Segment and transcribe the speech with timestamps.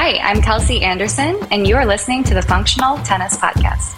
[0.00, 3.96] Hi, I'm Kelsey Anderson, and you are listening to the Functional Tennis Podcast.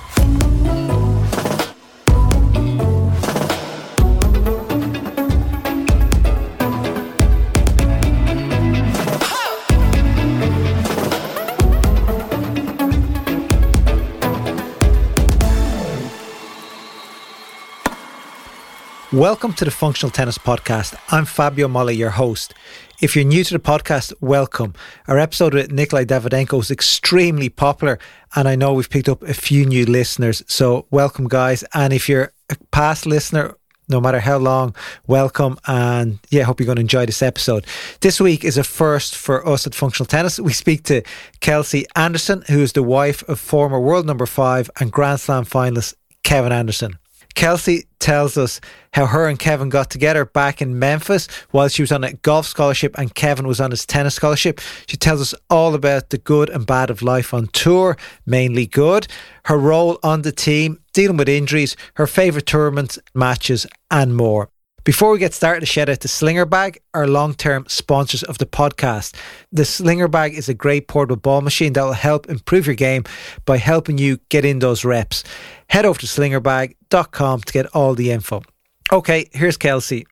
[19.13, 20.95] Welcome to the Functional Tennis Podcast.
[21.09, 22.55] I'm Fabio Molla, your host.
[23.01, 24.75] If you're new to the podcast, welcome.
[25.09, 27.99] Our episode with Nikolai Davydenko is extremely popular,
[28.37, 30.43] and I know we've picked up a few new listeners.
[30.47, 31.65] So, welcome, guys.
[31.73, 33.57] And if you're a past listener,
[33.89, 35.59] no matter how long, welcome.
[35.67, 37.67] And yeah, hope you're going to enjoy this episode.
[38.01, 40.39] This week is a first for us at Functional Tennis.
[40.39, 41.03] We speak to
[41.41, 45.95] Kelsey Anderson, who is the wife of former world number five and Grand Slam finalist
[46.23, 47.00] Kevin Anderson.
[47.35, 48.61] Kelsey tells us
[48.93, 52.47] how her and Kevin got together back in Memphis while she was on a golf
[52.47, 54.61] scholarship and Kevin was on his tennis scholarship.
[54.87, 59.07] She tells us all about the good and bad of life on tour, mainly good,
[59.45, 64.51] her role on the team, dealing with injuries, her favourite tournaments, matches, and more.
[64.83, 68.39] Before we get started, a shout out to Slinger Bag, our long term sponsors of
[68.39, 69.15] the podcast.
[69.53, 73.05] The Slinger Bag is a great portable ball machine that will help improve your game
[73.45, 75.23] by helping you get in those reps.
[75.69, 78.43] Head over to slingerbag.com to get all the info.
[78.91, 80.07] Okay, here's Kelsey.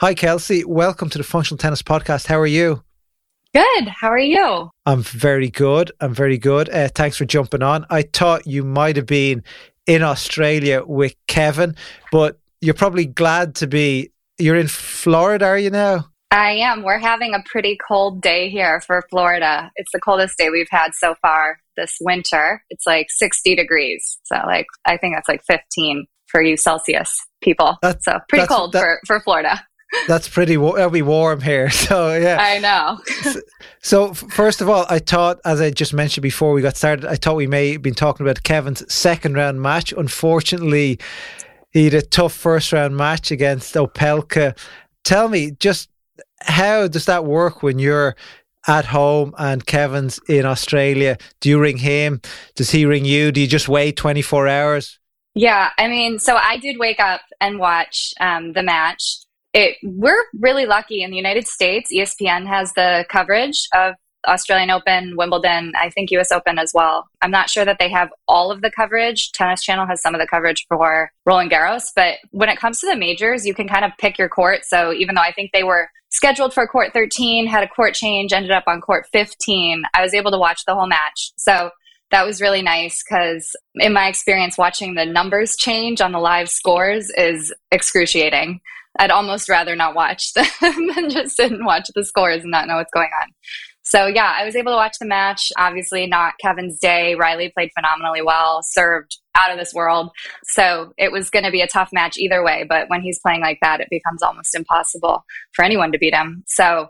[0.00, 0.64] Hi, Kelsey.
[0.64, 2.26] Welcome to the Functional Tennis Podcast.
[2.26, 2.82] How are you?
[3.52, 3.88] Good.
[3.88, 4.70] How are you?
[4.86, 5.92] I'm very good.
[6.00, 6.70] I'm very good.
[6.70, 7.84] Uh, thanks for jumping on.
[7.90, 9.44] I thought you might have been
[9.86, 11.76] in Australia with Kevin,
[12.10, 14.12] but you're probably glad to be.
[14.38, 16.10] You're in Florida, are you now?
[16.30, 16.82] I am.
[16.82, 19.70] We're having a pretty cold day here for Florida.
[19.76, 22.62] It's the coldest day we've had so far this winter.
[22.68, 24.18] It's like 60 degrees.
[24.24, 27.76] So, like, I think that's like 15 for you Celsius people.
[27.80, 29.64] That's, so, pretty cold that, for, for Florida.
[30.08, 30.54] That's pretty.
[30.54, 31.70] It'll be warm here.
[31.86, 32.98] So yeah, I know.
[33.22, 33.40] so,
[33.80, 37.14] so, first of all, I thought, as I just mentioned before we got started, I
[37.14, 39.92] thought we may have been talking about Kevin's second round match.
[39.92, 40.98] Unfortunately,
[41.76, 44.56] he had a tough first round match against Opelka.
[45.04, 45.90] Tell me, just
[46.40, 48.16] how does that work when you're
[48.66, 51.18] at home and Kevin's in Australia?
[51.40, 52.22] Do you ring him?
[52.54, 53.30] Does he ring you?
[53.30, 54.98] Do you just wait 24 hours?
[55.34, 59.02] Yeah, I mean, so I did wake up and watch um, the match.
[59.52, 61.90] It, we're really lucky in the United States.
[61.92, 67.06] ESPN has the coverage of Australian Open, Wimbledon, I think US Open as well.
[67.22, 69.32] I'm not sure that they have all of the coverage.
[69.32, 72.86] Tennis Channel has some of the coverage for Roland Garros, but when it comes to
[72.86, 74.64] the majors, you can kind of pick your court.
[74.64, 78.32] So even though I think they were scheduled for court 13, had a court change,
[78.32, 81.32] ended up on court 15, I was able to watch the whole match.
[81.36, 81.70] So
[82.10, 86.48] that was really nice because in my experience watching the numbers change on the live
[86.48, 88.60] scores is excruciating
[89.00, 90.46] i'd almost rather not watch them
[90.94, 93.32] than just sit and watch the scores and not know what's going on
[93.86, 95.52] so yeah, I was able to watch the match.
[95.56, 97.14] Obviously, not Kevin's day.
[97.14, 100.10] Reilly played phenomenally well, served out of this world.
[100.44, 102.66] So it was going to be a tough match either way.
[102.68, 106.42] But when he's playing like that, it becomes almost impossible for anyone to beat him.
[106.48, 106.88] So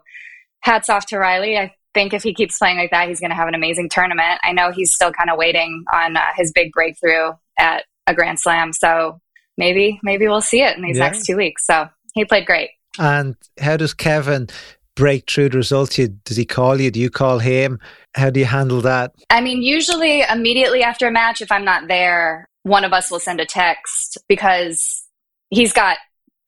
[0.60, 1.58] hats off to Reilly.
[1.58, 4.40] I think if he keeps playing like that, he's going to have an amazing tournament.
[4.42, 8.40] I know he's still kind of waiting on uh, his big breakthrough at a Grand
[8.40, 8.72] Slam.
[8.72, 9.20] So
[9.58, 11.04] maybe maybe we'll see it in these yeah.
[11.04, 11.66] next two weeks.
[11.66, 12.70] So he played great.
[12.98, 14.48] And how does Kevin
[14.96, 15.96] break through the results?
[15.96, 16.90] You, does he call you?
[16.90, 17.78] Do you call him?
[18.16, 19.14] How do you handle that?
[19.30, 23.20] I mean, usually immediately after a match, if I'm not there, one of us will
[23.20, 25.04] send a text because
[25.50, 25.98] he's got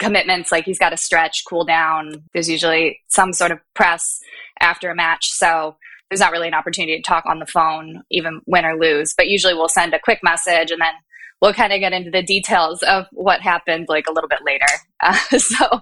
[0.00, 2.24] commitments like he's got to stretch, cool down.
[2.32, 4.18] There's usually some sort of press
[4.60, 5.30] after a match.
[5.30, 5.76] So
[6.10, 9.14] there's not really an opportunity to talk on the phone, even win or lose.
[9.16, 10.94] But usually we'll send a quick message and then
[11.40, 14.66] we'll kind of get into the details of what happened like a little bit later.
[15.00, 15.80] Uh, so,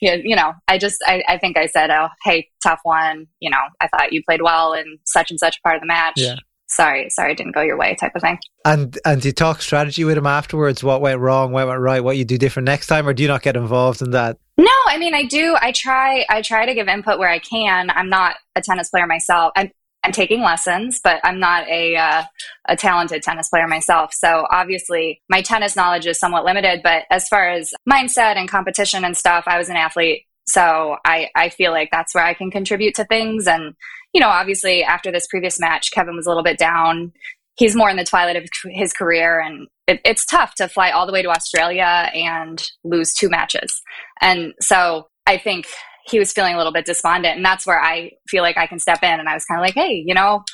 [0.00, 3.26] you know, I just, I, I, think I said, oh, hey, tough one.
[3.38, 6.14] You know, I thought you played well in such and such part of the match.
[6.16, 6.36] Yeah.
[6.66, 8.38] Sorry, sorry, it didn't go your way, type of thing.
[8.64, 10.82] And and do you talk strategy with him afterwards?
[10.82, 11.52] What went wrong?
[11.52, 12.02] What went right?
[12.02, 14.38] What you do different next time, or do you not get involved in that?
[14.56, 15.54] No, I mean I do.
[15.60, 16.24] I try.
[16.30, 17.90] I try to give input where I can.
[17.90, 19.52] I'm not a tennis player myself.
[19.56, 19.70] I'm
[20.04, 22.22] I'm taking lessons, but I'm not a uh,
[22.68, 24.12] a talented tennis player myself.
[24.12, 26.80] So obviously, my tennis knowledge is somewhat limited.
[26.82, 31.30] But as far as mindset and competition and stuff, I was an athlete, so I
[31.34, 33.46] I feel like that's where I can contribute to things.
[33.48, 33.74] And
[34.12, 37.12] you know, obviously, after this previous match, Kevin was a little bit down.
[37.56, 41.06] He's more in the twilight of his career, and it, it's tough to fly all
[41.06, 43.80] the way to Australia and lose two matches.
[44.20, 45.66] And so I think
[46.06, 47.36] he was feeling a little bit despondent.
[47.36, 49.20] And that's where I feel like I can step in.
[49.20, 50.44] And I was kind of like, hey, you know,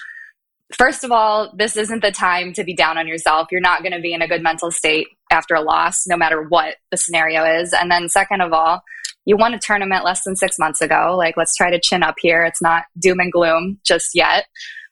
[0.73, 3.49] first of all, this isn't the time to be down on yourself.
[3.51, 6.43] You're not going to be in a good mental state after a loss, no matter
[6.43, 7.73] what the scenario is.
[7.73, 8.83] And then, second of all,
[9.25, 11.15] you won a tournament less than six months ago.
[11.17, 12.45] Like, let's try to chin up here.
[12.45, 14.47] It's not doom and gloom just yet.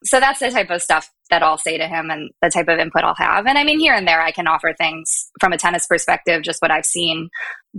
[0.05, 2.79] So that's the type of stuff that I'll say to him and the type of
[2.79, 3.47] input I'll have.
[3.47, 6.63] And I mean, here and there, I can offer things from a tennis perspective, just
[6.63, 7.31] what I've seen.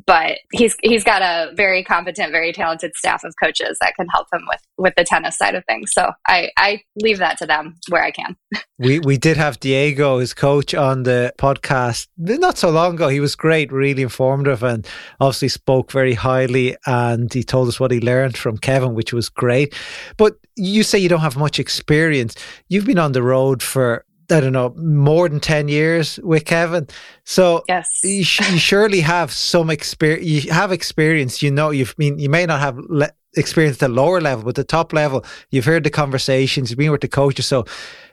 [0.06, 4.28] But he's he's got a very competent, very talented staff of coaches that can help
[4.32, 5.92] him with with the tennis side of things.
[5.94, 8.36] So I I leave that to them where I can.
[8.78, 13.08] we we did have Diego, his coach, on the podcast not so long ago.
[13.08, 14.88] He was great, really informative, and
[15.20, 16.76] obviously spoke very highly.
[16.86, 19.76] And he told us what he learned from Kevin, which was great.
[20.18, 22.36] But you say you don't have much experience.
[22.68, 26.88] You've been on the road for I don't know more than ten years with Kevin.
[27.24, 30.26] So yes, you, sh- you surely have some experience.
[30.26, 31.42] You have experience.
[31.42, 34.56] You know, you've mean you may not have le- experience at the lower level, but
[34.56, 36.70] the top level, you've heard the conversations.
[36.70, 37.66] You've been with the coaches, so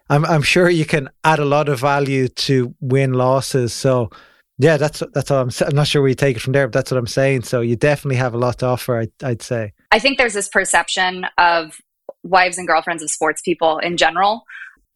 [0.08, 3.72] I'm I'm sure you can add a lot of value to win losses.
[3.72, 4.10] So.
[4.58, 5.50] Yeah, that's that's all I'm.
[5.60, 7.42] I'm not sure where you take it from there, but that's what I'm saying.
[7.42, 9.00] So you definitely have a lot to offer.
[9.00, 9.74] I'd, I'd say.
[9.92, 11.76] I think there's this perception of
[12.22, 14.44] wives and girlfriends of sports people in general.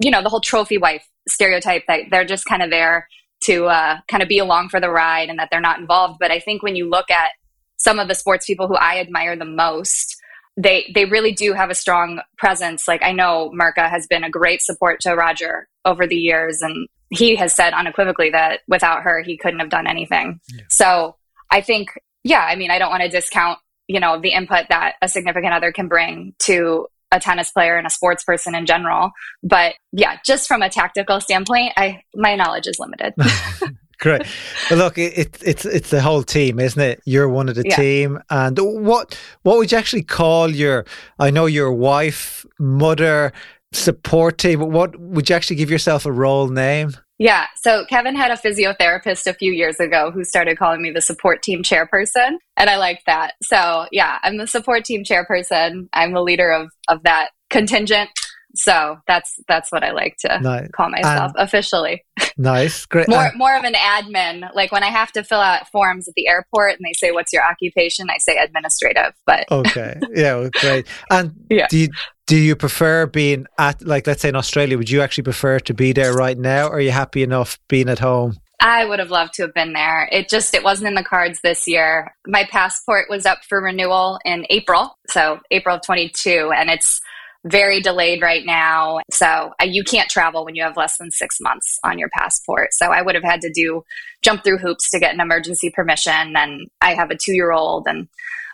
[0.01, 3.09] You know, the whole trophy wife stereotype that they're just kind of there
[3.45, 6.19] to uh, kind of be along for the ride and that they're not involved.
[6.21, 7.31] But I think when you look at
[7.77, 10.17] some of the sports people who I admire the most,
[10.57, 12.87] they they really do have a strong presence.
[12.87, 16.89] Like I know Mirka has been a great support to Roger over the years, and
[17.09, 20.41] he has said unequivocally that without her, he couldn't have done anything.
[20.53, 20.63] Yeah.
[20.69, 21.17] So
[21.51, 21.91] I think,
[22.23, 23.59] yeah, I mean, I don't want to discount
[23.91, 27.87] you know the input that a significant other can bring to a tennis player and
[27.87, 29.11] a sports person in general.
[29.43, 33.15] But yeah, just from a tactical standpoint, I my knowledge is limited.
[33.99, 34.23] Great.
[34.71, 37.03] Well, look, it, it's it's the whole team, isn't it?
[37.05, 37.77] You're one of the yeah.
[37.77, 40.87] team, and what what would you actually call your?
[41.19, 43.33] I know your wife, mother,
[43.73, 44.61] support team.
[44.61, 46.97] What would you actually give yourself a role name?
[47.21, 47.49] Yeah.
[47.55, 51.43] So Kevin had a physiotherapist a few years ago who started calling me the support
[51.43, 52.39] team chairperson.
[52.57, 53.35] And I liked that.
[53.43, 55.89] So yeah, I'm the support team chairperson.
[55.93, 58.09] I'm the leader of, of that contingent.
[58.55, 60.69] So that's that's what I like to nice.
[60.73, 62.05] call myself and officially.
[62.37, 63.07] Nice, great.
[63.09, 64.49] more and more of an admin.
[64.55, 67.35] Like when I have to fill out forms at the airport and they say, "What's
[67.35, 69.13] your occupation?" I say administrative.
[69.27, 70.87] But okay, yeah, well, great.
[71.11, 71.67] And yeah.
[71.69, 71.89] do you
[72.31, 74.79] do you prefer being at like let's say in Australia?
[74.79, 77.89] Would you actually prefer to be there right now, or are you happy enough being
[77.89, 78.37] at home?
[78.61, 80.09] I would have loved to have been there.
[80.13, 82.15] It just it wasn't in the cards this year.
[82.29, 87.01] My passport was up for renewal in April, so April of 22, and it's
[87.47, 89.01] very delayed right now.
[89.11, 89.27] So
[89.61, 92.69] uh, you can't travel when you have less than six months on your passport.
[92.75, 93.83] So I would have had to do
[94.23, 96.37] jump through hoops to get an emergency permission.
[96.37, 98.07] And I have a two year old, and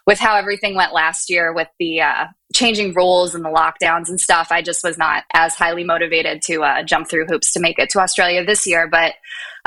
[0.07, 4.21] with how everything went last year with the uh, changing rules and the lockdowns and
[4.21, 7.79] stuff, I just was not as highly motivated to uh, jump through hoops to make
[7.79, 8.89] it to Australia this year.
[8.89, 9.15] But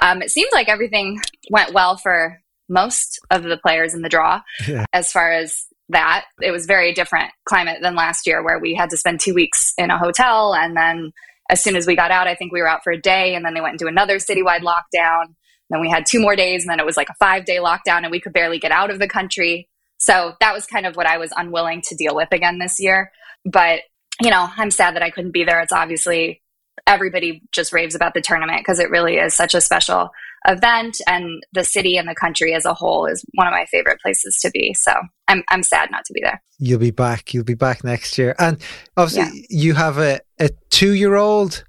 [0.02, 1.20] um, it seems like everything
[1.52, 4.86] went well for most of the players in the draw yeah.
[4.94, 6.26] as far as that.
[6.42, 9.74] It was very different climate than last year where we had to spend two weeks
[9.78, 11.12] in a hotel and then
[11.50, 13.44] as soon as we got out, I think we were out for a day and
[13.44, 15.34] then they went into another citywide lockdown.
[15.70, 18.04] Then we had two more days and then it was like a five day lockdown
[18.04, 19.68] and we could barely get out of the country.
[20.00, 23.12] So that was kind of what I was unwilling to deal with again this year.
[23.46, 23.82] But,
[24.22, 25.60] you know, I'm sad that I couldn't be there.
[25.62, 26.42] It's obviously
[26.88, 30.10] everybody just raves about the tournament because it really is such a special
[30.48, 34.00] event and the city and the country as a whole is one of my favorite
[34.02, 34.74] places to be.
[34.74, 34.94] So
[35.28, 36.42] I'm I'm sad not to be there.
[36.58, 37.34] You'll be back.
[37.34, 38.36] You'll be back next year.
[38.40, 38.58] And
[38.96, 39.46] obviously yeah.
[39.50, 41.64] you have a, a two year old.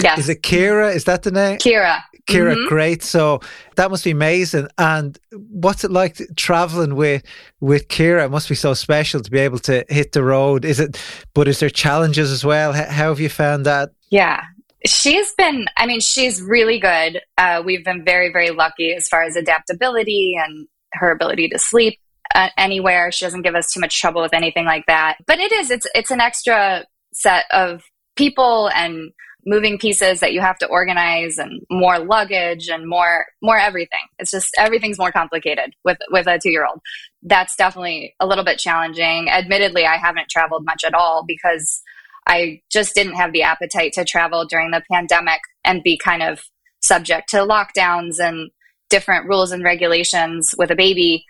[0.00, 0.20] Yes.
[0.20, 0.94] Is it Keira?
[0.94, 1.58] Is that the name?
[1.58, 2.00] Keira.
[2.26, 2.68] Keira, mm-hmm.
[2.68, 3.02] great.
[3.02, 3.40] So
[3.76, 4.68] that must be amazing.
[4.78, 7.22] And what's it like traveling with
[7.60, 8.24] with Keira?
[8.24, 10.64] It must be so special to be able to hit the road.
[10.64, 10.98] Is it?
[11.34, 12.72] But is there challenges as well?
[12.72, 13.90] How, how have you found that?
[14.10, 14.42] Yeah,
[14.86, 15.66] she's been.
[15.76, 17.20] I mean, she's really good.
[17.36, 21.98] Uh, we've been very, very lucky as far as adaptability and her ability to sleep
[22.34, 23.12] uh, anywhere.
[23.12, 25.16] She doesn't give us too much trouble with anything like that.
[25.26, 25.70] But it is.
[25.70, 27.82] It's it's an extra set of
[28.16, 29.12] people and
[29.46, 34.00] moving pieces that you have to organize and more luggage and more more everything.
[34.18, 36.80] It's just everything's more complicated with with a 2 year old
[37.26, 39.30] that's definitely a little bit challenging.
[39.30, 41.82] Admittedly i haven't traveled much at all because
[42.26, 46.42] i just didn't have the appetite to travel during the pandemic and be kind of
[46.82, 48.50] subject to lockdowns and
[48.90, 51.24] different rules and regulations with a baby.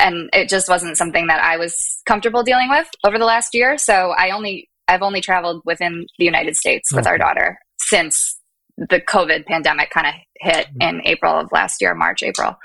[0.00, 3.78] And it just wasn't something that I was comfortable dealing with over the last year.
[3.78, 7.10] So I only I've only traveled within the United States with okay.
[7.10, 8.38] our daughter since
[8.76, 10.82] the COVID pandemic kind of hit mm-hmm.
[10.82, 12.56] in April of last year, March, April.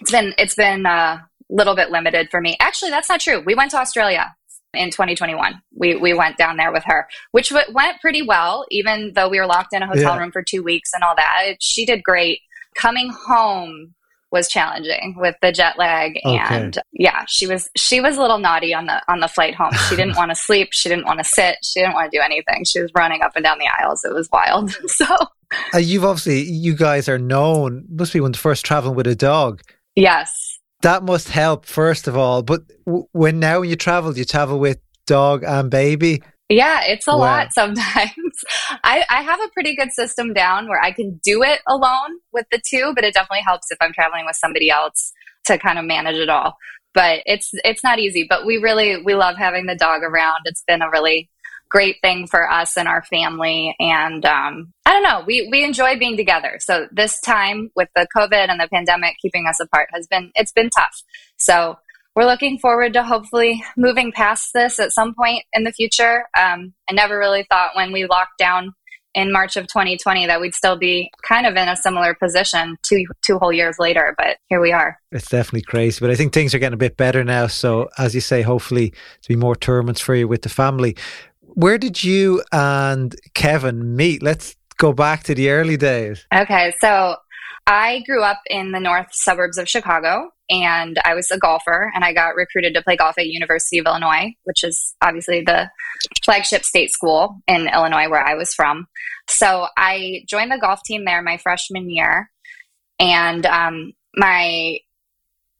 [0.00, 2.56] It's been it's been a little bit limited for me.
[2.60, 3.40] Actually, that's not true.
[3.40, 4.34] We went to Australia
[4.74, 5.62] in 2021.
[5.76, 9.38] We we went down there with her, which w- went pretty well, even though we
[9.38, 10.18] were locked in a hotel yeah.
[10.18, 11.54] room for two weeks and all that.
[11.60, 12.40] She did great.
[12.76, 13.94] Coming home
[14.34, 16.36] was challenging with the jet lag okay.
[16.36, 19.72] and yeah she was she was a little naughty on the on the flight home.
[19.88, 20.68] She didn't want to sleep.
[20.72, 21.56] She didn't want to sit.
[21.62, 22.64] She didn't want to do anything.
[22.64, 24.04] She was running up and down the aisles.
[24.04, 24.76] It was wild.
[24.88, 25.06] So
[25.72, 29.14] uh, you've obviously you guys are known must be when the first traveling with a
[29.14, 29.62] dog.
[29.94, 30.58] Yes.
[30.82, 32.42] That must help first of all.
[32.42, 37.08] But w- when now when you travel you travel with dog and baby yeah, it's
[37.08, 37.18] a wow.
[37.18, 38.14] lot sometimes.
[38.84, 42.46] I, I have a pretty good system down where I can do it alone with
[42.52, 45.12] the two, but it definitely helps if I'm traveling with somebody else
[45.46, 46.56] to kind of manage it all.
[46.92, 48.26] But it's it's not easy.
[48.28, 50.42] But we really we love having the dog around.
[50.44, 51.30] It's been a really
[51.70, 53.74] great thing for us and our family.
[53.80, 56.58] And um, I don't know, we we enjoy being together.
[56.60, 60.52] So this time with the COVID and the pandemic keeping us apart has been it's
[60.52, 61.02] been tough.
[61.36, 61.76] So
[62.14, 66.24] we're looking forward to hopefully moving past this at some point in the future.
[66.38, 68.72] Um, I never really thought when we locked down
[69.14, 73.04] in March of 2020 that we'd still be kind of in a similar position two
[73.24, 74.98] two whole years later, but here we are.
[75.12, 77.46] It's definitely crazy, but I think things are getting a bit better now.
[77.46, 80.96] So as you say, hopefully to be more tournaments for you with the family.
[81.40, 84.22] Where did you and Kevin meet?
[84.22, 86.26] Let's go back to the early days.
[86.34, 87.16] Okay, so
[87.66, 92.04] I grew up in the north suburbs of Chicago and I was a golfer and
[92.04, 95.70] I got recruited to play golf at University of Illinois, which is obviously the
[96.22, 98.86] flagship state school in Illinois where I was from.
[99.28, 102.30] So I joined the golf team there my freshman year
[102.98, 104.78] and um, my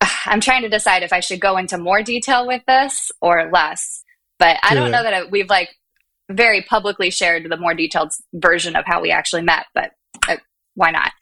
[0.27, 4.05] I'm trying to decide if I should go into more detail with this or less,
[4.39, 5.71] but I don't know that we've like
[6.31, 9.93] very publicly shared the more detailed version of how we actually met, but
[10.75, 11.13] why not?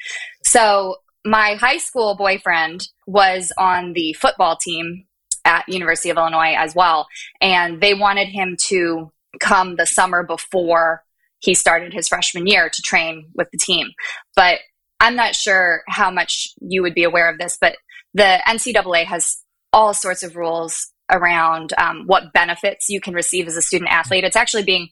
[0.44, 5.04] So my high school boyfriend was on the football team
[5.44, 7.06] at University of Illinois as well,
[7.40, 11.02] and they wanted him to come the summer before
[11.38, 13.88] he started his freshman year to train with the team.
[14.37, 14.61] But
[15.00, 17.76] I'm not sure how much you would be aware of this, but
[18.14, 19.38] the NCAA has
[19.73, 24.25] all sorts of rules around um, what benefits you can receive as a student athlete.
[24.25, 24.88] It's actually being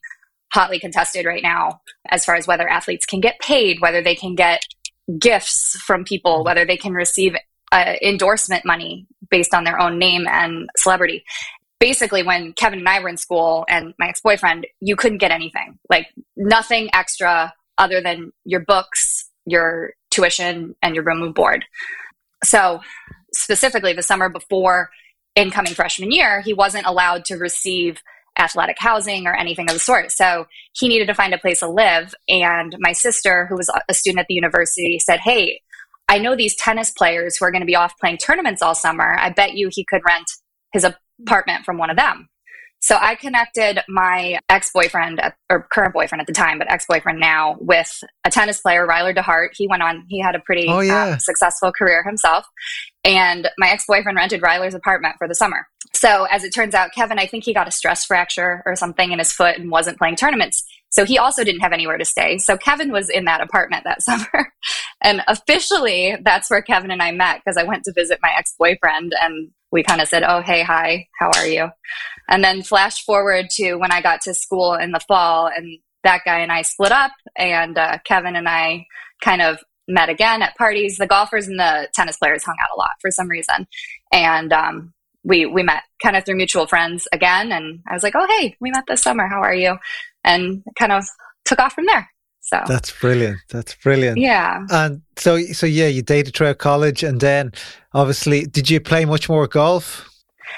[0.53, 4.35] hotly contested right now as far as whether athletes can get paid, whether they can
[4.35, 4.63] get
[5.19, 6.45] gifts from people, mm-hmm.
[6.45, 7.35] whether they can receive
[7.73, 11.25] uh, endorsement money based on their own name and celebrity.
[11.79, 15.31] Basically, when Kevin and I were in school and my ex boyfriend, you couldn't get
[15.31, 21.65] anything like nothing extra other than your books, your tuition, and your room and board.
[22.45, 22.81] So,
[23.33, 24.91] specifically, the summer before
[25.37, 28.03] incoming freshman year, he wasn't allowed to receive
[28.39, 30.13] athletic housing or anything of the sort.
[30.13, 32.15] So he needed to find a place to live.
[32.29, 35.61] And my sister, who was a student at the university, said, Hey,
[36.09, 39.17] I know these tennis players who are going to be off playing tournaments all summer.
[39.19, 40.27] I bet you he could rent
[40.73, 40.85] his
[41.25, 42.29] apartment from one of them.
[42.81, 45.21] So I connected my ex boyfriend,
[45.51, 49.15] or current boyfriend at the time, but ex boyfriend now, with a tennis player, Ryler
[49.15, 49.51] DeHeart.
[49.53, 51.11] He went on, he had a pretty oh, yeah.
[51.11, 52.47] um, successful career himself.
[53.05, 55.67] And my ex boyfriend rented Ryler's apartment for the summer.
[55.95, 59.13] So as it turns out, Kevin, I think he got a stress fracture or something
[59.13, 60.65] in his foot and wasn't playing tournaments.
[60.89, 62.39] So he also didn't have anywhere to stay.
[62.39, 64.53] So Kevin was in that apartment that summer.
[65.03, 68.55] and officially, that's where Kevin and I met because I went to visit my ex
[68.59, 71.69] boyfriend and we kind of said, Oh, hey, hi, how are you?
[72.29, 76.23] And then flash forward to when I got to school in the fall and that
[76.25, 78.87] guy and I split up and uh, Kevin and I
[79.23, 80.97] kind of met again at parties.
[80.97, 83.67] The golfers and the tennis players hung out a lot for some reason.
[84.13, 88.15] And um, we we met kind of through mutual friends again and I was like,
[88.17, 89.27] "Oh, hey, we met this summer.
[89.29, 89.77] How are you?"
[90.25, 91.05] And kind of
[91.45, 92.10] took off from there.
[92.51, 93.39] So That's brilliant.
[93.49, 94.19] That's brilliant.
[94.19, 94.67] Yeah.
[94.71, 97.53] And so so yeah, you dated throughout college and then
[97.95, 100.09] obviously did you play much more golf?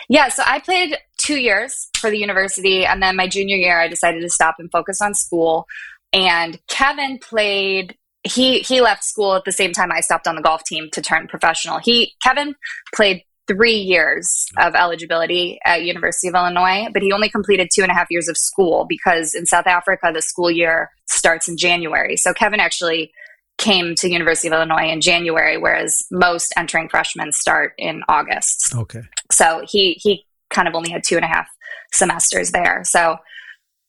[0.09, 3.89] Yeah, so I played 2 years for the university and then my junior year I
[3.89, 5.67] decided to stop and focus on school
[6.15, 10.43] and Kevin played he he left school at the same time I stopped on the
[10.43, 11.79] golf team to turn professional.
[11.79, 12.55] He Kevin
[12.95, 17.91] played three years of eligibility at University of Illinois, but he only completed two and
[17.91, 22.17] a half years of school because in South Africa the school year starts in January.
[22.17, 23.13] So Kevin actually
[23.59, 28.75] came to University of Illinois in January, whereas most entering freshmen start in August.
[28.75, 29.03] Okay.
[29.31, 31.49] So he he kind of only had two and a half
[31.93, 32.83] semesters there.
[32.85, 33.17] So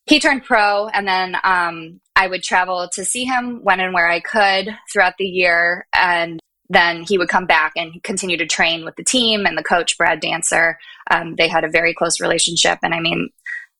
[0.06, 4.08] he turned pro, and then um, I would travel to see him when and where
[4.08, 8.84] I could throughout the year, and then he would come back and continue to train
[8.84, 10.78] with the team and the coach, Brad Dancer.
[11.10, 12.78] Um, they had a very close relationship.
[12.82, 13.28] And I mean,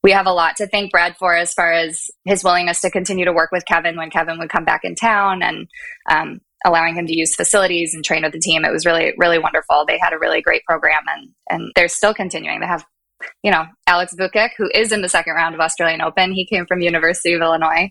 [0.02, 3.24] we have a lot to thank Brad for as far as his willingness to continue
[3.24, 5.66] to work with Kevin when Kevin would come back in town and
[6.10, 8.66] um, allowing him to use facilities and train with the team.
[8.66, 9.86] It was really, really wonderful.
[9.86, 12.60] They had a really great program and, and they're still continuing.
[12.60, 12.84] They have,
[13.42, 16.32] you know, Alex Vukic, who is in the second round of Australian Open.
[16.32, 17.90] He came from University of Illinois.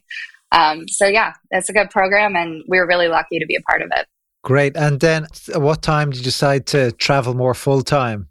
[0.52, 3.62] Um, so yeah, it's a good program and we we're really lucky to be a
[3.62, 4.06] part of it.
[4.44, 4.76] Great.
[4.76, 8.28] And then at what time did you decide to travel more full time?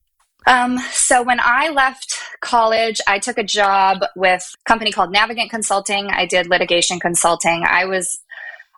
[0.46, 5.50] Um, so when I left college, I took a job with a company called Navigant
[5.50, 6.10] Consulting.
[6.10, 7.64] I did litigation consulting.
[7.66, 8.20] I was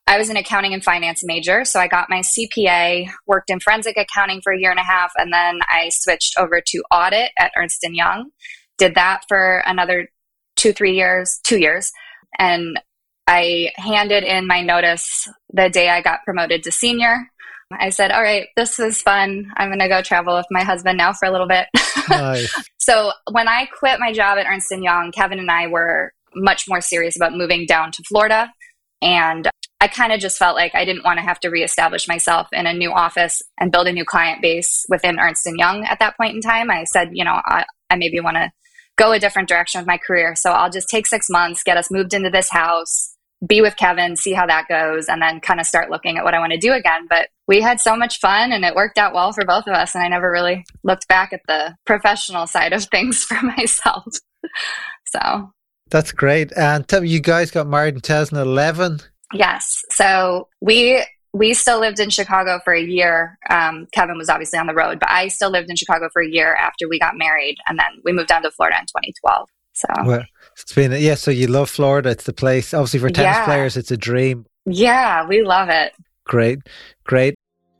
[0.06, 3.96] I was an accounting and finance major, so I got my CPA, worked in forensic
[3.96, 7.52] accounting for a year and a half, and then I switched over to audit at
[7.56, 8.28] Ernst and Young.
[8.76, 10.08] Did that for another
[10.56, 11.90] two, three years, two years,
[12.38, 12.78] and
[13.26, 17.30] I handed in my notice the day I got promoted to senior.
[17.72, 19.50] I said, All right, this is fun.
[19.56, 21.66] I'm going to go travel with my husband now for a little bit.
[22.08, 22.54] Nice.
[22.78, 26.64] so when I quit my job at Ernst & Young, Kevin and I were much
[26.68, 28.52] more serious about moving down to Florida.
[29.00, 29.48] And
[29.80, 32.66] I kind of just felt like I didn't want to have to reestablish myself in
[32.66, 36.16] a new office and build a new client base within Ernst & Young at that
[36.16, 36.70] point in time.
[36.70, 38.50] I said, you know, I, I maybe want to
[38.96, 40.34] go a different direction with my career.
[40.36, 43.13] So I'll just take six months, get us moved into this house,
[43.46, 46.34] be with Kevin, see how that goes, and then kind of start looking at what
[46.34, 47.06] I want to do again.
[47.08, 49.94] But we had so much fun and it worked out well for both of us.
[49.94, 54.04] And I never really looked back at the professional side of things for myself.
[55.06, 55.52] so
[55.90, 56.52] that's great.
[56.56, 59.00] And tell me, you guys got married in 2011.
[59.32, 59.82] Yes.
[59.90, 63.36] So we we still lived in Chicago for a year.
[63.50, 66.28] Um, Kevin was obviously on the road, but I still lived in Chicago for a
[66.28, 69.48] year after we got married, and then we moved down to Florida in 2012.
[69.72, 70.24] So well,
[70.58, 71.14] it's been yeah.
[71.14, 72.10] So you love Florida.
[72.10, 72.74] It's the place.
[72.74, 73.44] Obviously, for tennis yeah.
[73.44, 74.46] players, it's a dream.
[74.66, 75.92] Yeah, we love it.
[76.24, 76.60] Great,
[77.04, 77.34] great.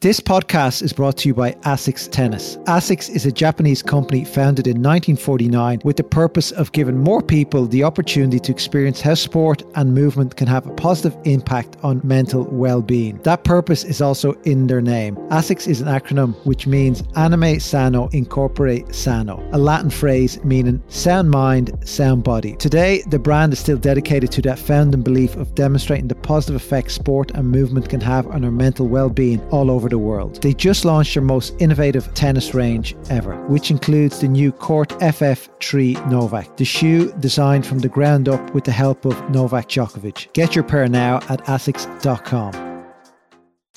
[0.05, 2.59] This podcast is brought to you by ASICS Tennis.
[2.67, 7.65] ASICS is a Japanese company founded in 1949 with the purpose of giving more people
[7.65, 12.45] the opportunity to experience how sport and movement can have a positive impact on mental
[12.51, 13.17] well-being.
[13.23, 15.17] That purpose is also in their name.
[15.31, 20.83] ASICS is an acronym which means Anima Sana In Corpore Sano, a Latin phrase meaning
[20.89, 22.57] sound mind, sound body.
[22.57, 26.93] Today, the brand is still dedicated to that founding belief of demonstrating the positive effects
[26.93, 30.43] sport and movement can have on our mental well-being all over the the world.
[30.43, 36.11] They just launched their most innovative tennis range ever, which includes the new Court FF3
[36.11, 40.33] Novak, the shoe designed from the ground up with the help of Novak Djokovic.
[40.33, 42.53] Get your pair now at asics.com.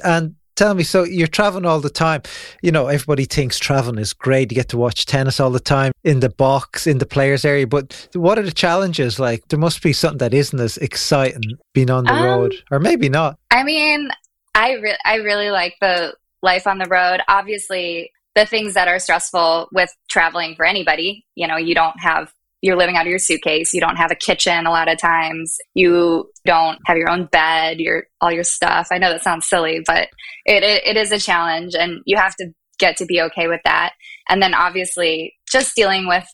[0.03, 2.23] And tell me, so you're traveling all the time.
[2.63, 4.51] You know, everybody thinks traveling is great.
[4.51, 7.67] You get to watch tennis all the time in the box, in the players area.
[7.67, 9.19] But what are the challenges?
[9.19, 12.80] Like, there must be something that isn't as exciting being on the um, road, or
[12.80, 13.38] maybe not.
[13.51, 14.10] I mean,
[14.58, 17.22] I re- I really like the life on the road.
[17.28, 22.34] Obviously, the things that are stressful with traveling for anybody, you know, you don't have
[22.63, 23.72] you're living out of your suitcase.
[23.72, 25.58] You don't have a kitchen a lot of times.
[25.76, 28.88] You don't have your own bed, your all your stuff.
[28.91, 30.08] I know that sounds silly, but
[30.46, 32.48] it, it, it is a challenge and you have to
[32.80, 33.93] get to be okay with that.
[34.28, 36.26] And then obviously just dealing with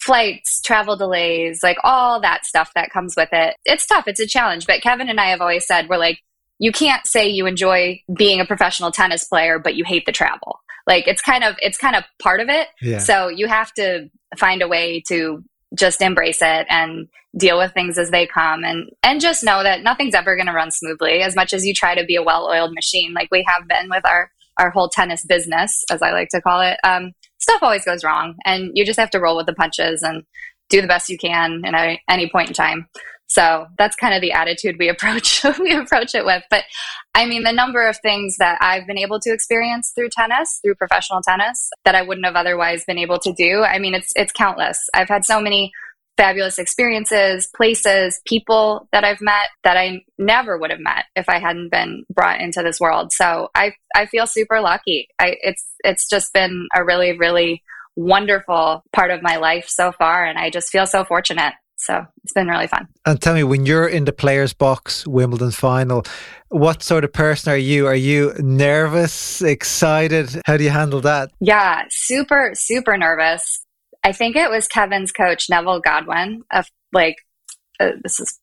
[0.00, 3.56] flights, travel delays, like all that stuff that comes with it.
[3.64, 4.06] It's tough.
[4.06, 4.68] It's a challenge.
[4.68, 6.20] But Kevin and I have always said we're like,
[6.62, 10.60] you can't say you enjoy being a professional tennis player but you hate the travel.
[10.86, 12.68] Like it's kind of it's kind of part of it.
[12.80, 12.98] Yeah.
[12.98, 15.42] so you have to find a way to
[15.74, 19.82] just embrace it and deal with things as they come and and just know that
[19.82, 21.20] nothing's ever going to run smoothly.
[21.22, 24.06] As much as you try to be a well-oiled machine like we have been with
[24.06, 28.04] our our whole tennis business as i like to call it um, stuff always goes
[28.04, 30.24] wrong and you just have to roll with the punches and
[30.68, 32.86] do the best you can at any point in time
[33.32, 36.42] so that's kind of the attitude we approach we approach it with.
[36.50, 36.64] But
[37.14, 40.76] I mean, the number of things that I've been able to experience through tennis, through
[40.76, 43.62] professional tennis, that I wouldn't have otherwise been able to do.
[43.62, 44.78] I mean, it's it's countless.
[44.94, 45.72] I've had so many
[46.16, 51.38] fabulous experiences, places, people that I've met that I never would have met if I
[51.38, 53.12] hadn't been brought into this world.
[53.12, 55.08] So I I feel super lucky.
[55.18, 57.62] I it's it's just been a really really
[57.96, 61.54] wonderful part of my life so far and I just feel so fortunate.
[61.82, 62.86] So it's been really fun.
[63.04, 66.04] And tell me, when you're in the players' box, Wimbledon final,
[66.48, 67.88] what sort of person are you?
[67.88, 70.40] Are you nervous, excited?
[70.46, 71.32] How do you handle that?
[71.40, 73.66] Yeah, super, super nervous.
[74.04, 77.16] I think it was Kevin's coach, Neville Godwin, of like,
[77.80, 78.38] uh, this is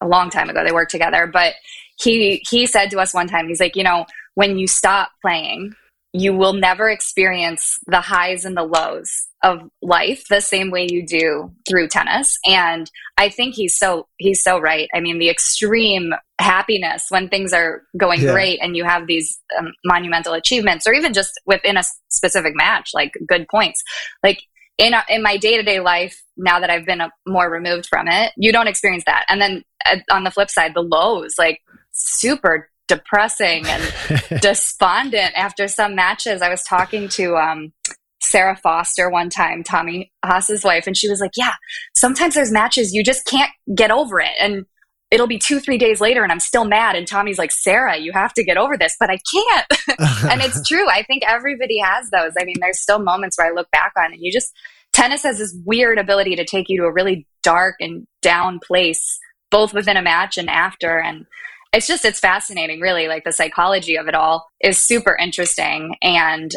[0.00, 0.64] a long time ago.
[0.64, 1.54] They worked together, but
[2.02, 5.74] he he said to us one time, he's like, you know, when you stop playing,
[6.12, 11.04] you will never experience the highs and the lows of life the same way you
[11.06, 12.38] do through tennis.
[12.46, 14.88] And i think he's so he's so right.
[14.94, 18.32] I mean the extreme happiness when things are going yeah.
[18.32, 22.90] great and you have these um, monumental achievements or even just within a specific match
[22.94, 23.82] like good points.
[24.22, 24.42] Like
[24.78, 28.32] in, a, in my day-to-day life now that i've been a, more removed from it
[28.36, 29.24] you don't experience that.
[29.28, 31.60] And then uh, on the flip side the lows like
[31.92, 36.42] super depressing and despondent after some matches.
[36.42, 37.72] I was talking to um,
[38.20, 41.54] Sara Foster one time, Tommy Haas's wife, and she was like, "Yeah,
[41.96, 44.66] sometimes there's matches you just can't get over it, and
[45.12, 46.96] it'll be two, three days later and I'm still mad.
[46.96, 49.66] And Tommy's like, Sara, you have to get over this, but I can't.
[50.32, 50.88] and it's true.
[50.88, 52.32] I think everybody has those.
[52.40, 54.50] I mean, there's still moments where I look back on and you just,
[54.94, 59.18] tennis has this weird ability to take you to a really dark and down place,
[59.50, 60.98] both within a match and after.
[60.98, 61.26] And
[61.72, 63.08] it's just, it's fascinating, really.
[63.08, 65.96] Like the psychology of it all is super interesting.
[66.02, 66.50] And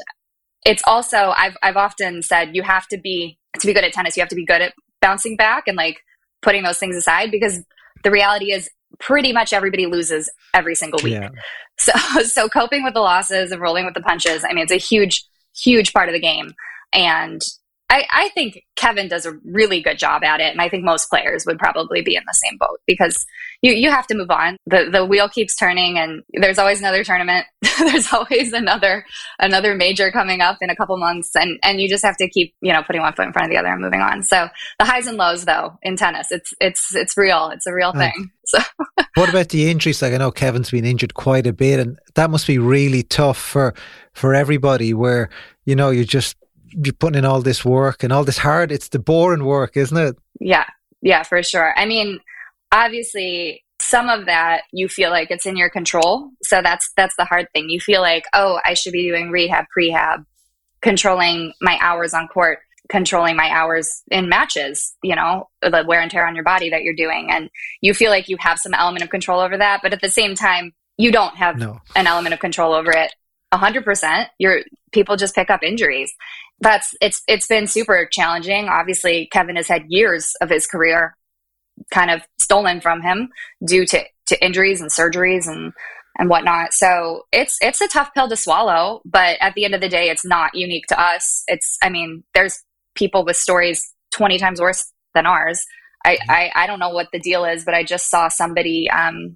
[0.65, 4.17] it's also, I've, I've often said you have to be, to be good at tennis,
[4.17, 6.01] you have to be good at bouncing back and like
[6.41, 7.63] putting those things aside because
[8.03, 11.13] the reality is pretty much everybody loses every single week.
[11.13, 11.29] Yeah.
[11.77, 11.91] So
[12.23, 15.25] so coping with the losses and rolling with the punches, I mean it's a huge
[15.55, 16.53] huge part of the game.
[16.93, 17.41] And
[17.89, 21.09] I, I think Kevin does a really good job at it, and I think most
[21.09, 23.25] players would probably be in the same boat because
[23.61, 24.57] you you have to move on.
[24.65, 27.45] the The wheel keeps turning, and there's always another tournament.
[27.79, 29.05] there's always another
[29.39, 32.55] another major coming up in a couple months, and and you just have to keep
[32.61, 34.23] you know putting one foot in front of the other and moving on.
[34.23, 37.49] So the highs and lows, though, in tennis, it's it's it's real.
[37.53, 37.99] It's a real mm.
[37.99, 38.31] thing.
[38.47, 38.59] So
[39.15, 40.03] what about the injuries?
[40.03, 43.39] Like I know Kevin's been injured quite a bit, and that must be really tough
[43.39, 43.73] for
[44.13, 44.93] for everybody.
[44.93, 45.29] Where
[45.65, 46.35] you know you just
[46.83, 48.71] you're putting in all this work and all this hard.
[48.71, 50.17] It's the boring work, isn't it?
[50.39, 50.65] Yeah,
[51.01, 51.73] yeah, for sure.
[51.77, 52.19] I mean,
[52.71, 56.31] obviously, some of that you feel like it's in your control.
[56.43, 57.69] So that's that's the hard thing.
[57.69, 60.25] You feel like, oh, I should be doing rehab, prehab,
[60.81, 62.59] controlling my hours on court,
[62.89, 64.95] controlling my hours in matches.
[65.03, 67.49] You know, the wear and tear on your body that you're doing, and
[67.81, 69.81] you feel like you have some element of control over that.
[69.81, 71.79] But at the same time, you don't have no.
[71.95, 73.13] an element of control over it
[73.53, 74.61] 100% your
[74.95, 76.11] people just pick up injuries
[76.59, 78.67] that's it's it's been super challenging.
[78.69, 81.15] Obviously, Kevin has had years of his career
[81.93, 83.29] kind of stolen from him
[83.65, 85.73] due to to injuries and surgeries and
[86.17, 86.73] and whatnot.
[86.73, 90.09] So it's it's a tough pill to swallow, but at the end of the day,
[90.09, 91.43] it's not unique to us.
[91.47, 92.63] It's I mean, there's
[92.95, 95.65] people with stories twenty times worse than ours.
[96.05, 96.31] I mm-hmm.
[96.31, 99.35] I, I don't know what the deal is, but I just saw somebody um,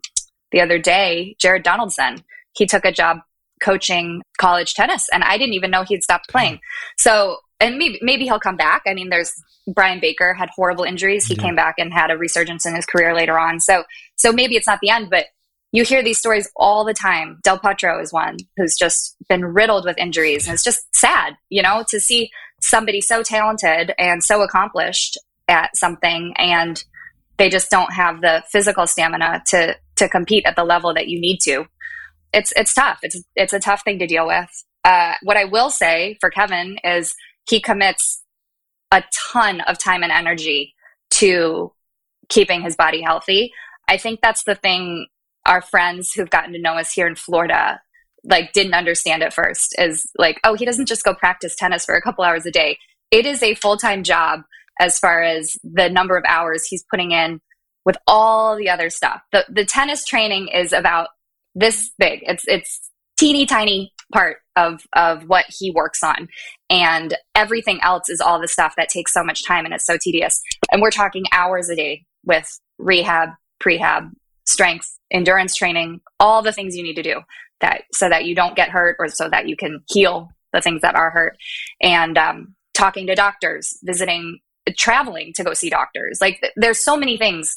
[0.51, 2.23] the other day, Jared Donaldson.
[2.53, 3.19] He took a job
[3.61, 6.59] coaching college tennis and I didn't even know he'd stopped playing.
[6.97, 8.83] So, and maybe, maybe he'll come back.
[8.87, 9.33] I mean, there's
[9.67, 11.25] Brian Baker had horrible injuries.
[11.25, 11.43] He yeah.
[11.43, 13.59] came back and had a resurgence in his career later on.
[13.59, 13.83] So,
[14.17, 15.25] so maybe it's not the end, but
[15.71, 17.39] you hear these stories all the time.
[17.43, 20.47] Del Potro is one who's just been riddled with injuries.
[20.47, 25.17] And it's just sad, you know, to see somebody so talented and so accomplished
[25.47, 26.83] at something and
[27.37, 31.19] they just don't have the physical stamina to to compete at the level that you
[31.19, 31.65] need to
[32.33, 32.99] it's it's tough.
[33.03, 34.49] It's it's a tough thing to deal with.
[34.83, 37.15] Uh, what I will say for Kevin is
[37.49, 38.23] he commits
[38.91, 40.73] a ton of time and energy
[41.11, 41.73] to
[42.29, 43.51] keeping his body healthy.
[43.87, 45.07] I think that's the thing
[45.45, 47.81] our friends who've gotten to know us here in Florida
[48.23, 51.95] like didn't understand at first is like, oh, he doesn't just go practice tennis for
[51.95, 52.77] a couple hours a day.
[53.11, 54.41] It is a full-time job
[54.79, 57.41] as far as the number of hours he's putting in
[57.85, 59.21] with all the other stuff.
[59.31, 61.09] The the tennis training is about
[61.59, 62.21] this big.
[62.23, 62.79] It's it's
[63.17, 66.29] teeny tiny part of of what he works on.
[66.69, 69.97] And everything else is all the stuff that takes so much time and it's so
[70.01, 70.41] tedious.
[70.71, 73.29] And we're talking hours a day with rehab
[73.63, 74.11] prehab
[74.47, 77.21] strength endurance training all the things you need to do
[77.61, 80.81] that so that you don't get hurt or so that you can heal the things
[80.81, 81.37] that are hurt.
[81.81, 84.39] And um, talking to doctors visiting
[84.77, 86.19] traveling to go see doctors.
[86.21, 87.55] Like th- there's so many things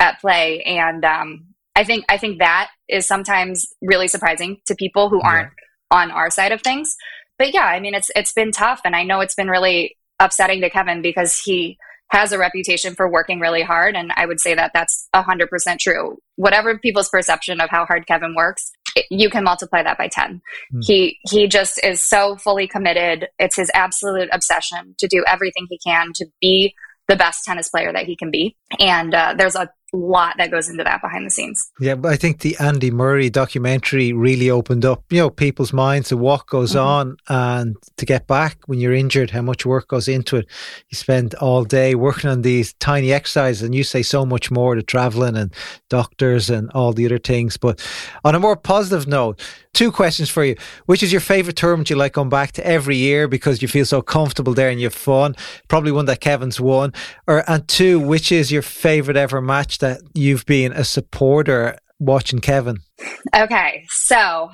[0.00, 0.62] at play.
[0.62, 5.50] And um, I think I think that is sometimes really surprising to people who aren't
[5.90, 5.98] yeah.
[5.98, 6.96] on our side of things.
[7.38, 10.60] But yeah, I mean it's it's been tough and I know it's been really upsetting
[10.60, 11.78] to Kevin because he
[12.10, 16.18] has a reputation for working really hard and I would say that that's 100% true.
[16.36, 20.40] Whatever people's perception of how hard Kevin works, it, you can multiply that by 10.
[20.72, 20.84] Mm.
[20.84, 23.28] He he just is so fully committed.
[23.38, 26.74] It's his absolute obsession to do everything he can to be
[27.08, 28.56] the best tennis player that he can be.
[28.78, 31.70] And uh, there's a lot that goes into that behind the scenes.
[31.80, 36.08] Yeah, but I think the Andy Murray documentary really opened up, you know, people's minds
[36.08, 36.86] to what goes mm-hmm.
[36.86, 40.46] on and to get back when you're injured, how much work goes into it.
[40.90, 44.74] You spend all day working on these tiny exercises and you say so much more
[44.74, 45.54] to traveling and
[45.88, 47.56] doctors and all the other things.
[47.56, 47.84] But
[48.24, 49.40] on a more positive note,
[49.74, 50.56] two questions for you.
[50.86, 53.84] Which is your favorite tournament you like going back to every year because you feel
[53.84, 55.36] so comfortable there and you have fun?
[55.68, 56.92] Probably one that Kevin's won.
[57.26, 62.40] Or and two, which is your favorite ever match that you've been a supporter watching
[62.40, 62.78] Kevin?
[63.34, 64.50] Okay, so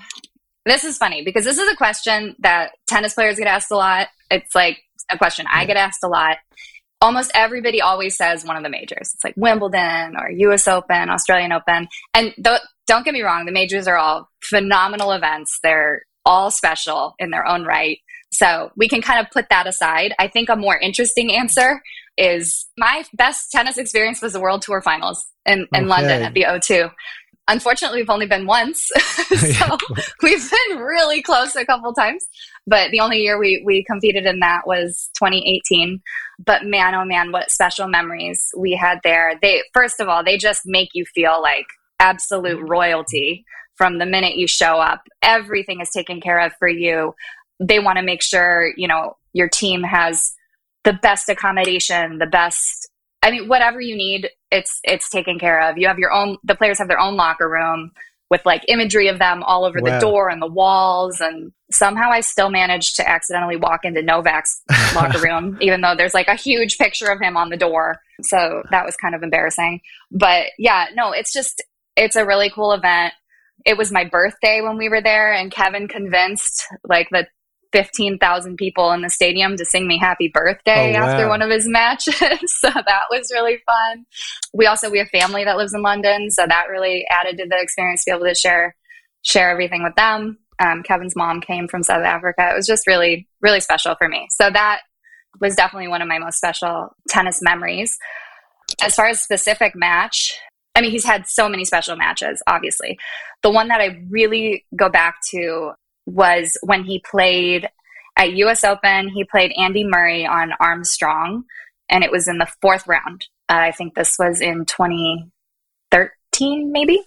[0.66, 4.08] this is funny because this is a question that tennis players get asked a lot.
[4.30, 4.78] It's like
[5.10, 6.38] a question I get asked a lot.
[7.02, 9.12] Almost everybody always says one of the majors.
[9.14, 11.88] It's like Wimbledon or US Open, Australian Open.
[12.12, 15.60] And th- don't get me wrong, the majors are all phenomenal events.
[15.62, 17.98] They're all special in their own right.
[18.32, 20.12] So we can kind of put that aside.
[20.18, 21.80] I think a more interesting answer
[22.18, 25.84] is my best tennis experience was the World Tour Finals in, in okay.
[25.84, 26.90] London at the O2.
[27.46, 29.78] Unfortunately, we've only been once, so
[30.22, 32.24] we've been really close a couple times.
[32.66, 36.00] But the only year we we competed in that was 2018.
[36.44, 39.34] But man, oh man, what special memories we had there.
[39.40, 41.66] They first of all, they just make you feel like
[42.00, 42.70] absolute mm-hmm.
[42.70, 43.44] royalty
[43.76, 45.02] from the minute you show up.
[45.22, 47.14] Everything is taken care of for you.
[47.60, 50.34] They want to make sure, you know, your team has
[50.84, 52.90] the best accommodation, the best
[53.22, 55.78] I mean, whatever you need, it's it's taken care of.
[55.78, 57.92] You have your own the players have their own locker room
[58.30, 59.94] with like imagery of them all over wow.
[59.94, 64.62] the door and the walls and somehow I still managed to accidentally walk into Novak's
[64.94, 68.00] locker room even though there's like a huge picture of him on the door.
[68.22, 69.80] So that was kind of embarrassing.
[70.10, 71.62] But yeah, no, it's just
[72.00, 73.12] it's a really cool event.
[73.66, 77.26] It was my birthday when we were there and Kevin convinced like the
[77.72, 81.06] 15,000 people in the stadium to sing me happy birthday oh, wow.
[81.06, 82.16] after one of his matches.
[82.46, 84.06] so that was really fun.
[84.54, 86.30] We also, we have family that lives in London.
[86.30, 88.74] So that really added to the experience to be able to share,
[89.22, 90.38] share everything with them.
[90.58, 92.50] Um, Kevin's mom came from South Africa.
[92.50, 94.26] It was just really, really special for me.
[94.30, 94.80] So that
[95.38, 97.96] was definitely one of my most special tennis memories.
[98.82, 100.38] As far as specific match,
[100.80, 102.98] I mean, he's had so many special matches, obviously.
[103.42, 105.72] The one that I really go back to
[106.06, 107.68] was when he played
[108.16, 109.10] at US Open.
[109.10, 111.44] He played Andy Murray on Armstrong,
[111.90, 113.26] and it was in the fourth round.
[113.50, 117.02] Uh, I think this was in 2013, maybe.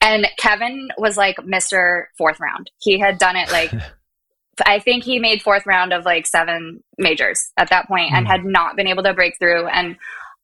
[0.00, 2.04] And Kevin was like Mr.
[2.16, 2.70] Fourth Round.
[2.78, 3.72] He had done it like,
[4.64, 8.30] I think he made fourth round of like seven majors at that point and hmm.
[8.30, 9.66] had not been able to break through.
[9.66, 9.96] And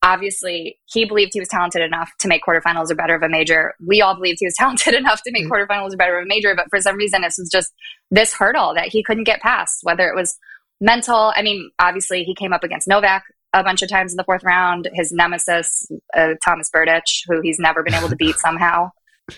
[0.05, 3.73] obviously he believed he was talented enough to make quarterfinals or better of a major.
[3.85, 5.49] We all believed he was talented enough to make mm.
[5.49, 7.73] quarterfinals or better of a major, but for some reason this was just
[8.11, 10.37] this hurdle that he couldn't get past, whether it was
[10.79, 11.33] mental.
[11.35, 14.43] I mean, obviously he came up against Novak a bunch of times in the fourth
[14.43, 18.91] round, his nemesis, uh, Thomas Berdych, who he's never been able to beat somehow.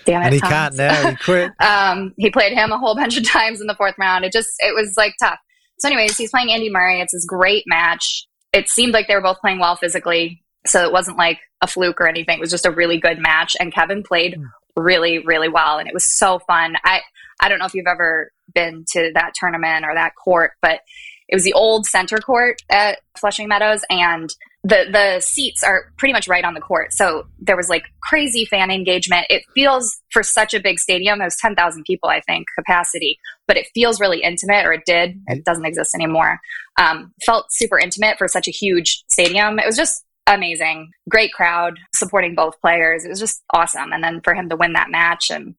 [0.06, 0.25] Damn it.
[0.25, 0.53] And he Thomas.
[0.53, 1.10] can't now.
[1.12, 1.51] He quit.
[1.62, 4.25] um, he played him a whole bunch of times in the fourth round.
[4.25, 5.39] It just, it was like tough.
[5.80, 6.99] So anyways, he's playing Andy Murray.
[6.99, 8.27] It's this great match.
[8.51, 10.43] It seemed like they were both playing well physically.
[10.69, 12.38] So it wasn't like a fluke or anything.
[12.38, 13.56] It was just a really good match.
[13.60, 14.43] And Kevin played hmm.
[14.75, 15.80] really, really well.
[15.80, 16.75] And it was so fun.
[16.84, 17.01] I,
[17.39, 20.82] I don't know if you've ever been to that tournament or that court, but
[21.27, 23.84] it was the old center court at Flushing Meadows.
[23.89, 26.91] And the, the seats are pretty much right on the court.
[26.91, 29.27] So there was like crazy fan engagement.
[29.30, 33.67] It feels for such a big stadium, was 10,000 people, I think, capacity, but it
[33.73, 35.21] feels really intimate, or it did.
[35.27, 36.39] It doesn't exist anymore.
[36.77, 39.58] Um, felt super intimate for such a huge stadium.
[39.60, 40.92] It was just amazing.
[41.10, 43.06] Great crowd supporting both players.
[43.06, 43.92] It was just awesome.
[43.92, 45.56] And then for him to win that match and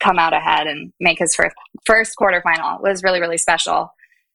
[0.00, 1.54] come out ahead and make his first
[1.84, 3.92] first quarterfinal was really really special.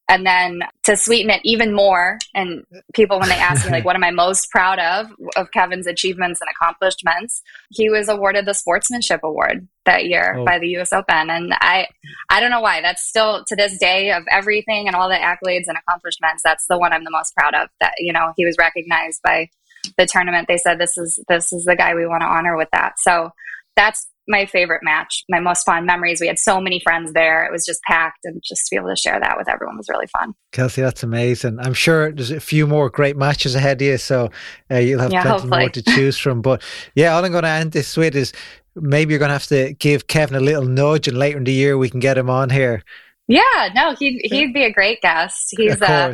[0.10, 3.98] And then to sweeten it even more, and people when they ask me like, "What
[3.98, 9.20] am I most proud of of Kevin's achievements and accomplishments?" He was awarded the Sportsmanship
[9.24, 10.46] Award that year oh.
[10.46, 10.94] by the U.S.
[10.94, 11.88] Open, and I,
[12.30, 12.80] I don't know why.
[12.80, 16.42] That's still to this day of everything and all the accolades and accomplishments.
[16.42, 17.68] That's the one I'm the most proud of.
[17.82, 19.50] That you know he was recognized by
[19.98, 22.70] the tournament, they said this is this is the guy we want to honor with
[22.72, 22.94] that.
[23.00, 23.32] So
[23.76, 26.20] that's my favorite match, my most fond memories.
[26.20, 27.46] We had so many friends there.
[27.46, 29.88] It was just packed, and just to be able to share that with everyone was
[29.90, 30.34] really fun.
[30.52, 31.60] Kelsey, that's amazing.
[31.60, 34.30] I'm sure there's a few more great matches ahead of you, so
[34.70, 35.60] uh, you'll have yeah, plenty hopefully.
[35.60, 36.42] more to choose from.
[36.42, 36.62] But
[36.96, 38.34] yeah, all I'm going to end this with is
[38.76, 41.54] maybe you're going to have to give Kevin a little nudge, and later in the
[41.54, 42.84] year we can get him on here.
[43.28, 45.54] Yeah, no, he'd he'd be a great guest.
[45.58, 46.14] He's uh,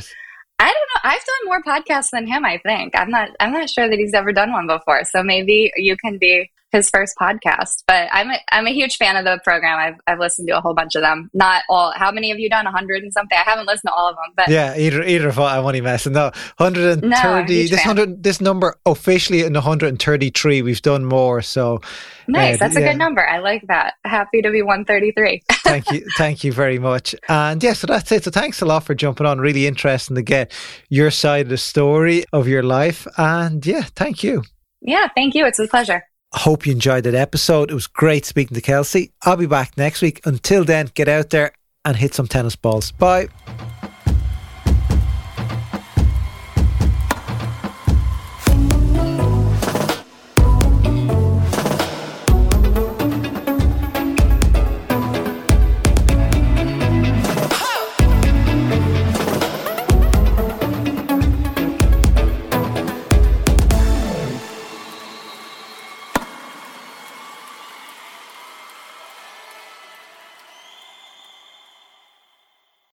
[0.64, 1.10] I don't know.
[1.12, 2.46] I've done more podcasts than him.
[2.46, 3.32] I think I'm not.
[3.42, 5.04] I'm not sure that he's ever done one before.
[5.04, 7.84] So maybe you can be his first podcast.
[7.88, 9.80] But I'm a, I'm a huge fan of the program.
[9.80, 11.30] I've, I've listened to a whole bunch of them.
[11.34, 11.94] Not all.
[11.96, 12.66] How many have you done?
[12.66, 13.38] hundred and something.
[13.38, 14.34] I haven't listened to all of them.
[14.36, 16.14] But yeah, either either of I'm only messing.
[16.14, 17.64] No, hundred and thirty.
[17.64, 18.24] No, this hundred.
[18.24, 20.62] This number officially in 133.
[20.62, 21.42] We've done more.
[21.42, 21.82] So
[22.28, 22.56] nice.
[22.56, 23.28] Uh, That's a good number.
[23.28, 23.94] I like that.
[24.04, 25.44] Happy to be 133.
[25.64, 26.06] thank you.
[26.18, 27.16] Thank you very much.
[27.30, 28.24] And yeah, so that's it.
[28.24, 29.40] So thanks a lot for jumping on.
[29.40, 30.52] Really interesting to get
[30.90, 33.08] your side of the story of your life.
[33.18, 34.44] And yeah, thank you.
[34.82, 35.46] Yeah, thank you.
[35.46, 36.04] It's a pleasure.
[36.36, 37.70] Hope you enjoyed that episode.
[37.72, 39.12] It was great speaking to Kelsey.
[39.22, 40.22] I'll be back next week.
[40.26, 41.54] Until then, get out there
[41.86, 42.92] and hit some tennis balls.
[42.92, 43.30] Bye.